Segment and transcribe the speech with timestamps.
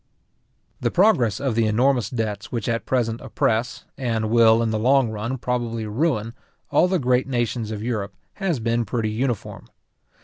[0.79, 5.11] The progress of the enormous debts which at present oppress, and will in the long
[5.11, 6.33] run probably ruin,
[6.71, 9.67] all the great nations of Europe, has been pretty uniform.